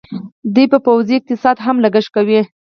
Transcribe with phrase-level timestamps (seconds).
[0.53, 2.41] دوی په پوځي اقتصاد هم لګښت کوي.